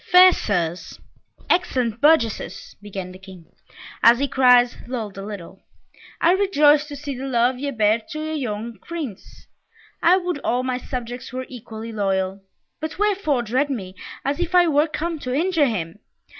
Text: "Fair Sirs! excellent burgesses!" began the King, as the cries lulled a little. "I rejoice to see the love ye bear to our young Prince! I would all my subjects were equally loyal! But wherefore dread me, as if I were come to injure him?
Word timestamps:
"Fair 0.11 0.31
Sirs! 0.33 0.99
excellent 1.47 2.01
burgesses!" 2.01 2.75
began 2.81 3.11
the 3.11 3.19
King, 3.19 3.45
as 4.01 4.17
the 4.17 4.27
cries 4.27 4.75
lulled 4.87 5.15
a 5.15 5.21
little. 5.23 5.61
"I 6.19 6.31
rejoice 6.31 6.87
to 6.87 6.95
see 6.95 7.15
the 7.15 7.27
love 7.27 7.59
ye 7.59 7.69
bear 7.69 7.99
to 8.09 8.29
our 8.29 8.33
young 8.33 8.79
Prince! 8.79 9.45
I 10.01 10.17
would 10.17 10.39
all 10.39 10.63
my 10.63 10.79
subjects 10.79 11.31
were 11.31 11.45
equally 11.49 11.91
loyal! 11.91 12.41
But 12.79 12.97
wherefore 12.97 13.43
dread 13.43 13.69
me, 13.69 13.93
as 14.25 14.39
if 14.39 14.55
I 14.55 14.65
were 14.67 14.87
come 14.87 15.19
to 15.19 15.35
injure 15.35 15.67
him? 15.67 15.99